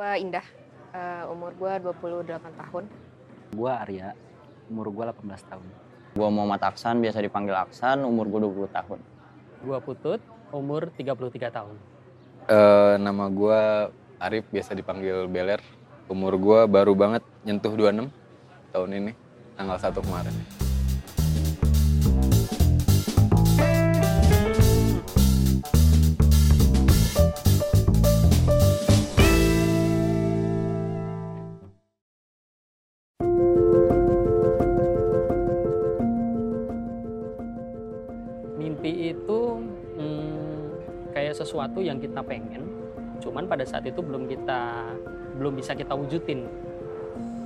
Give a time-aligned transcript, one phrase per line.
[0.00, 0.46] Gua Indah,
[0.96, 2.24] uh, umur gua 28
[2.56, 2.88] tahun.
[3.52, 4.16] Gua Arya,
[4.72, 5.66] umur gua 18 tahun.
[6.16, 8.96] Gua Muhammad Aksan, biasa dipanggil Aksan, umur gua 20 tahun.
[9.60, 10.24] Gua Putut,
[10.56, 11.76] umur 33 tahun.
[12.48, 15.60] Uh, nama gua Arif, biasa dipanggil Beler.
[16.08, 18.08] Umur gua baru banget nyentuh 26
[18.72, 19.12] tahun ini,
[19.52, 20.59] tanggal 1 kemarin.
[41.40, 42.68] Sesuatu yang kita pengen,
[43.24, 44.92] cuman pada saat itu belum kita
[45.40, 46.44] belum bisa kita wujudin.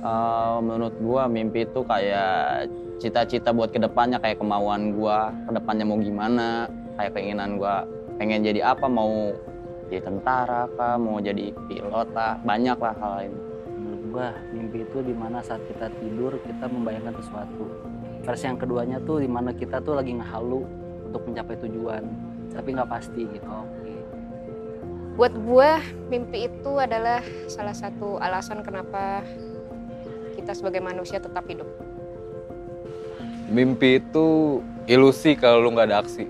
[0.03, 5.85] Uh, menurut gua mimpi itu kayak cita-cita buat ke depannya kayak kemauan gua ke depannya
[5.87, 7.89] mau gimana kayak keinginan gua
[8.21, 9.33] pengen jadi apa mau
[9.89, 13.33] jadi tentara kah mau jadi pilot lah banyak lah hal lain
[13.75, 17.65] Menurut gua mimpi itu di mana saat kita tidur kita membayangkan sesuatu.
[18.23, 20.65] Versi yang keduanya tuh di mana kita tuh lagi ngehalu
[21.11, 22.03] untuk mencapai tujuan,
[22.55, 23.45] tapi nggak pasti gitu.
[23.51, 23.93] Oke.
[25.15, 25.79] Buat gua,
[26.11, 29.23] mimpi itu adalah salah satu alasan kenapa
[30.35, 31.67] kita sebagai manusia tetap hidup.
[33.51, 36.25] Mimpi itu ilusi kalau lu nggak ada aksi.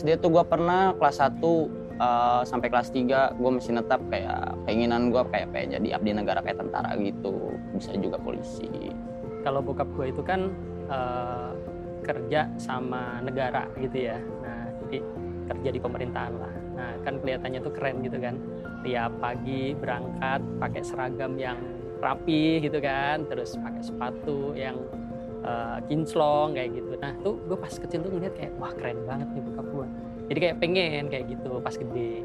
[0.00, 1.36] SD tuh gua pernah kelas 1
[2.00, 6.40] uh, sampai kelas 3 gue masih netap kayak keinginan gue kayak pengen jadi abdi negara
[6.40, 8.90] kayak tentara gitu bisa juga polisi
[9.40, 10.52] Kalau bokap gue itu kan
[10.88, 11.50] eh,
[12.04, 14.18] kerja sama negara gitu ya.
[14.18, 14.98] Nah, jadi
[15.50, 16.54] kerja di pemerintahan lah.
[16.76, 18.34] Nah, kan kelihatannya tuh keren gitu kan.
[18.80, 21.60] Tiap pagi berangkat pakai seragam yang
[22.00, 24.76] rapi gitu kan, terus pakai sepatu yang
[25.44, 26.96] eh, kinclong kayak gitu.
[27.00, 29.88] Nah, tuh gue pas kecil tuh ngeliat kayak wah keren banget nih bokap gue.
[30.30, 32.22] Jadi kayak pengen kayak gitu pas gede.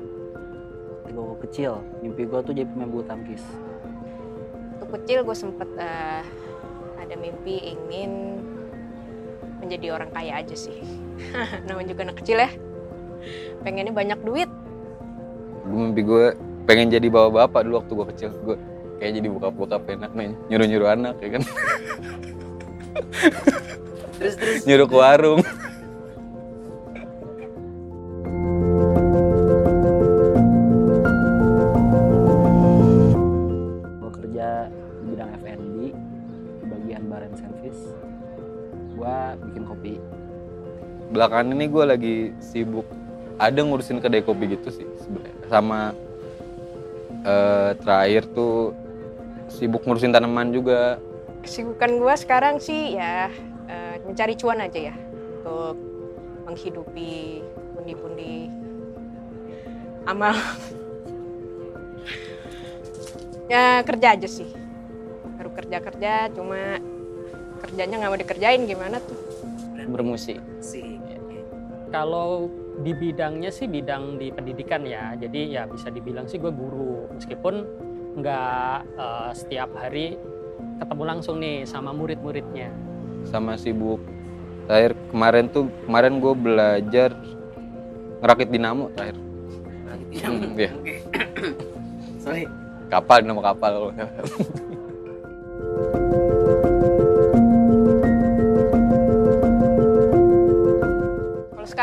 [1.16, 3.42] Gua kecil, mimpi gua tuh jadi pemain bulu tangkis.
[4.78, 6.22] Waktu kecil gue sempet eh,
[7.06, 8.42] ada mimpi ingin
[9.62, 10.82] menjadi orang kaya aja sih.
[11.70, 12.50] Namanya juga anak kecil ya.
[13.62, 14.50] Pengennya banyak duit.
[15.66, 16.26] Gue mimpi gue
[16.66, 18.30] pengen jadi bapak-bapak dulu waktu gue kecil.
[18.42, 18.58] Gue
[18.98, 21.44] kayak jadi bokap-bokap enak nih, nyuruh-nyuruh anak ya kan.
[24.16, 24.64] Terus terus.
[24.64, 25.44] nyuruh ke warung.
[37.24, 37.82] And service.
[38.96, 39.96] Gua bikin kopi.
[41.14, 42.88] Belakangan ini gue lagi sibuk
[43.36, 45.36] ada ngurusin kedai kopi gitu sih sebenarnya.
[45.52, 45.82] Sama
[47.24, 48.72] eh, terakhir tuh
[49.52, 50.98] sibuk ngurusin tanaman juga.
[51.46, 53.30] Kesibukan gue sekarang sih ya
[53.70, 54.96] eh, mencari cuan aja ya
[55.42, 55.78] untuk
[56.50, 57.46] menghidupi
[57.78, 58.50] pundi-pundi
[60.10, 60.34] amal.
[63.54, 64.50] ya kerja aja sih.
[65.38, 66.82] Baru kerja-kerja cuma
[67.66, 69.18] kerjanya nggak mau dikerjain gimana tuh.
[69.86, 70.42] bermusik
[71.94, 72.50] Kalau
[72.84, 77.64] di bidangnya sih bidang di pendidikan ya, jadi ya bisa dibilang sih gue guru, meskipun
[78.20, 80.20] nggak eh, setiap hari
[80.82, 82.68] ketemu langsung nih sama murid-muridnya.
[83.26, 83.98] sama sibuk.
[84.70, 87.10] Terakhir kemarin tuh kemarin gue belajar
[88.22, 89.18] ngerakit dinamo terakhir.
[90.26, 90.72] Hmm, iya.
[92.24, 92.46] Sorry.
[92.86, 93.90] kapal dinamo kapal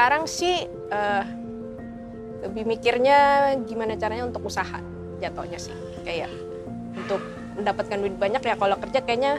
[0.02, 1.24] sekarang sih eh,
[2.42, 4.82] lebih mikirnya gimana caranya untuk usaha
[5.22, 5.70] jatuhnya sih
[6.02, 6.26] kayak
[6.98, 7.22] untuk
[7.54, 9.38] mendapatkan duit banyak ya kalau kerja kayaknya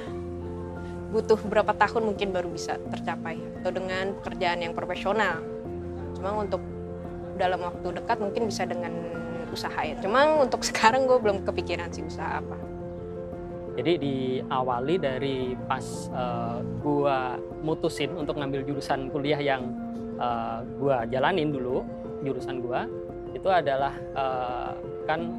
[1.12, 5.44] butuh beberapa tahun mungkin baru bisa tercapai atau dengan pekerjaan yang profesional.
[6.16, 6.64] Cuma untuk
[7.36, 8.96] dalam waktu dekat mungkin bisa dengan
[9.52, 10.00] usaha ya.
[10.00, 12.56] Cuma untuk sekarang gue belum kepikiran sih usaha apa.
[13.76, 19.84] Jadi diawali dari pas eh, gua mutusin untuk ngambil jurusan kuliah yang
[20.18, 21.84] eh, gua jalanin dulu,
[22.26, 22.86] jurusan gua
[23.34, 24.72] itu adalah eh,
[25.10, 25.34] kan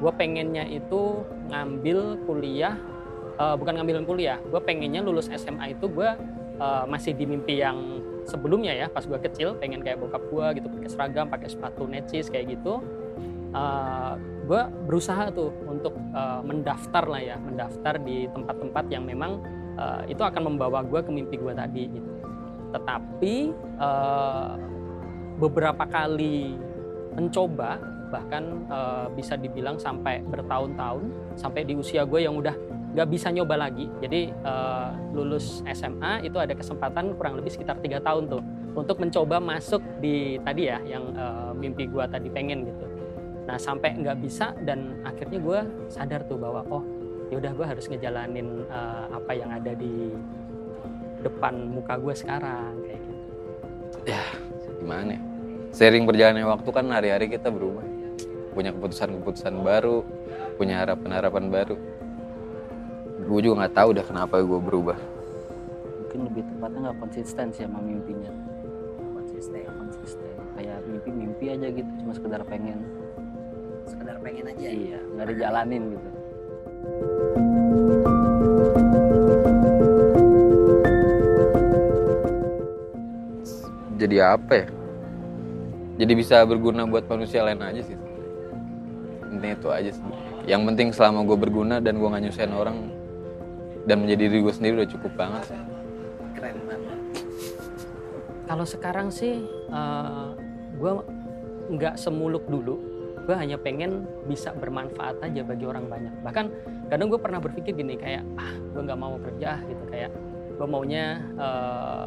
[0.00, 2.76] gua pengennya itu ngambil kuliah
[3.36, 6.16] eh, bukan ngambil kuliah, gua pengennya lulus SMA itu gua
[6.60, 10.66] eh, masih di mimpi yang sebelumnya ya pas gua kecil pengen kayak bokap gua gitu
[10.68, 12.82] pakai seragam, pakai sepatu necis kayak gitu.
[13.56, 14.14] Eh,
[14.46, 19.42] gue berusaha tuh untuk uh, mendaftar lah ya mendaftar di tempat-tempat yang memang
[19.74, 22.10] uh, itu akan membawa gue ke mimpi gue tadi gitu
[22.76, 24.60] tetapi uh,
[25.40, 26.60] beberapa kali
[27.16, 27.80] mencoba
[28.12, 32.54] bahkan uh, bisa dibilang sampai bertahun-tahun sampai di usia gue yang udah
[32.96, 33.88] nggak bisa nyoba lagi.
[34.00, 38.40] Jadi uh, lulus SMA itu ada kesempatan kurang lebih sekitar tiga tahun tuh
[38.76, 42.84] untuk mencoba masuk di tadi ya yang eh, mimpi gue tadi pengen gitu.
[43.48, 45.58] Nah sampai nggak bisa dan akhirnya gue
[45.88, 46.84] sadar tuh bahwa oh
[47.32, 50.12] yaudah gue harus ngejalanin eh, apa yang ada di
[51.26, 53.16] depan muka gue sekarang kayak gitu
[54.86, 55.22] gimana ya?
[55.74, 57.82] Sering berjalannya waktu kan hari-hari kita berubah.
[58.54, 60.06] Punya keputusan-keputusan baru,
[60.56, 61.76] punya harapan-harapan baru.
[63.26, 64.98] Gue juga nggak tahu dah kenapa gue berubah.
[66.06, 68.32] mungkin lebih tepatnya nggak konsisten sih sama mimpinya
[69.12, 72.78] konsisten konsisten kayak mimpi-mimpi aja gitu cuma sekedar pengen
[73.84, 76.10] sekedar pengen aja iya nggak dijalanin gitu
[83.96, 84.66] Jadi apa ya?
[85.96, 87.96] Jadi bisa berguna buat manusia lain aja sih.
[89.32, 90.04] Intinya itu aja sih.
[90.44, 92.76] Yang penting selama gue berguna dan gue gak nyusahin orang
[93.86, 95.60] dan menjadi diri gue sendiri udah cukup banget sih.
[96.36, 96.98] keren banget
[98.50, 99.46] kalau sekarang sih
[100.76, 100.92] gue
[101.70, 102.76] nggak semuluk dulu
[103.26, 106.46] gue hanya pengen bisa bermanfaat aja bagi orang banyak bahkan
[106.86, 110.10] kadang gue pernah berpikir gini kayak ah gue nggak mau kerja gitu kayak
[110.54, 112.06] gue maunya eh,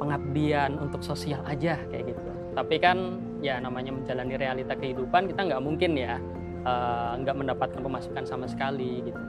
[0.00, 2.20] pengabdian untuk sosial aja kayak gitu.
[2.56, 6.16] Tapi kan ya namanya menjalani realita kehidupan kita nggak mungkin ya
[6.64, 9.20] eh, nggak mendapatkan pemasukan sama sekali gitu.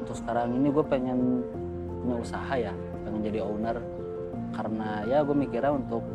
[0.00, 1.42] Untuk sekarang ini gue pengen
[2.00, 2.72] punya usaha ya
[3.02, 3.76] pengen jadi owner.
[4.54, 6.06] Karena ya gue mikirnya untuk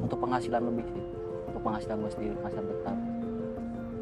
[0.00, 1.04] untuk penghasilan lebih sih.
[1.50, 2.96] Untuk penghasilan gue sendiri penghasilan tetap.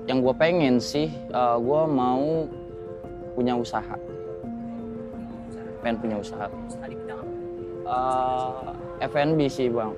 [0.04, 2.44] Yang gue pengen sih, eh, gue mau
[3.32, 3.96] punya usaha.
[5.80, 6.48] Pengen punya usaha.
[6.48, 6.93] usaha
[7.84, 9.92] apa Eh, F&B sih bang.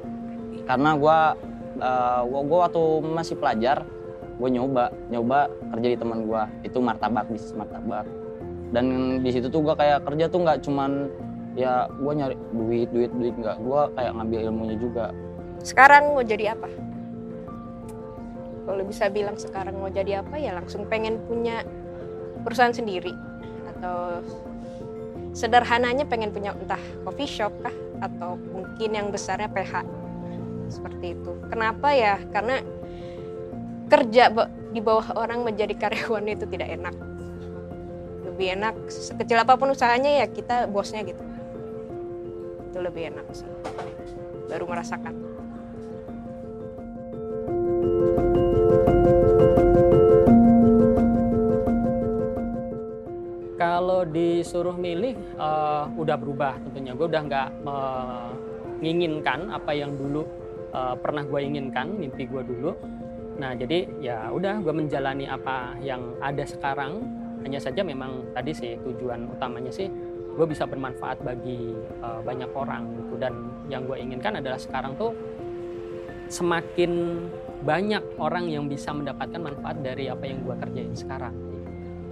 [0.67, 1.19] Karena gue
[2.27, 3.87] gua, gua waktu masih pelajar,
[4.37, 5.47] gue nyoba nyoba
[5.77, 8.09] kerja di teman gue itu martabak bisnis martabak.
[8.75, 11.07] Dan di situ tuh gue kayak kerja tuh nggak cuman
[11.55, 15.07] ya gue nyari duit duit duit nggak gue kayak ngambil ilmunya juga
[15.65, 16.69] Sekarang mau jadi apa?
[18.67, 21.63] Kalau bisa bilang sekarang mau jadi apa ya langsung pengen punya
[22.43, 23.15] perusahaan sendiri
[23.77, 24.23] atau
[25.37, 29.85] sederhananya pengen punya entah coffee shop kah atau mungkin yang besarnya PH
[30.73, 31.33] seperti itu.
[31.53, 32.17] Kenapa ya?
[32.33, 32.65] Karena
[33.87, 34.33] kerja
[34.73, 36.95] di bawah orang menjadi karyawan itu tidak enak.
[38.33, 41.21] Lebih enak sekecil apa pun usahanya ya kita bosnya gitu.
[42.73, 43.49] Itu lebih enak sih.
[44.49, 45.26] Baru merasakan.
[54.17, 56.97] Disuruh milih, eh, udah berubah tentunya.
[56.97, 60.25] Gue udah nggak menginginkan apa yang dulu
[60.73, 62.73] eh, pernah gue inginkan, mimpi gue dulu.
[63.37, 67.05] Nah, jadi ya udah gue menjalani apa yang ada sekarang.
[67.45, 69.87] Hanya saja memang tadi sih tujuan utamanya sih
[70.37, 73.21] gue bisa bermanfaat bagi eh, banyak orang gitu.
[73.21, 75.13] Dan yang gue inginkan adalah sekarang tuh
[76.27, 77.23] semakin
[77.63, 81.46] banyak orang yang bisa mendapatkan manfaat dari apa yang gue kerjain sekarang.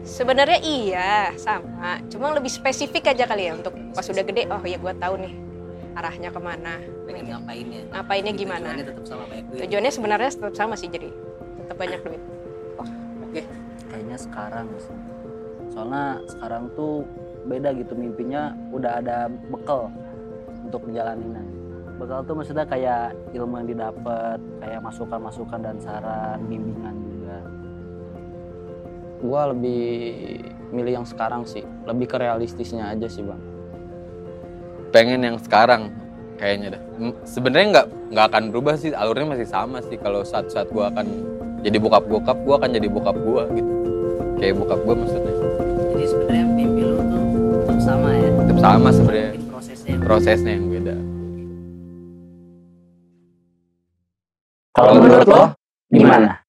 [0.05, 4.45] Sebenarnya iya sama, cuma lebih spesifik aja kali ya untuk pas udah gede.
[4.53, 5.33] Oh ya gue tahu nih
[5.95, 6.75] arahnya ke mana,
[7.06, 8.67] pengen ngapainnya ngapainnya Tapi gimana.
[8.67, 11.09] tujuannya tetap sama banyak duit Tujuannya sebenarnya tetap sama sih jadi
[11.65, 12.23] tetap banyak duit.
[13.25, 13.43] oke.
[13.89, 14.97] Kayaknya sekarang sih.
[15.73, 17.06] Soalnya sekarang tuh
[17.49, 19.93] beda gitu mimpinya udah ada bekal
[20.65, 21.45] untuk menjalaninya
[21.95, 27.39] bekal tuh maksudnya kayak ilmu yang didapat kayak masukan-masukan dan saran bimbingan juga
[29.19, 29.85] gue lebih
[30.71, 33.39] milih yang sekarang sih lebih ke realistisnya aja sih bang
[34.91, 35.91] pengen yang sekarang
[36.39, 36.83] kayaknya dah.
[36.99, 39.99] M- Sebenarnya nggak nggak akan berubah sih, alurnya masih sama sih.
[39.99, 41.06] Kalau saat-saat gue akan
[41.67, 43.73] jadi bokap bokap, gue akan jadi bokap gue gitu.
[44.39, 45.35] Kayak bokap gue maksudnya.
[45.94, 47.23] jadi sebenarnya mimpi lu tuh
[47.59, 50.94] tetap sama ya Tetap sama sebenarnya prosesnya prosesnya yang beda.
[54.75, 55.43] kalau menurut lo
[55.89, 56.44] gimana